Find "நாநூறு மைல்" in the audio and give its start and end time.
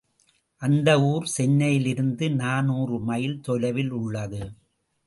2.31-3.41